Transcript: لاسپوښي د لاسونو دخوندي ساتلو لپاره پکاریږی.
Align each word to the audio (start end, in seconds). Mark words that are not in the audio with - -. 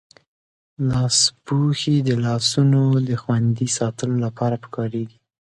لاسپوښي 0.89 1.97
د 2.07 2.09
لاسونو 2.25 2.81
دخوندي 3.11 3.67
ساتلو 3.77 4.15
لپاره 4.25 4.55
پکاریږی. 4.63 5.19